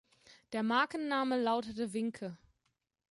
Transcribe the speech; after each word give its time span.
Der 0.53 0.63
Markenname 0.63 1.39
lautete 1.39 1.93
Vincke. 1.93 2.35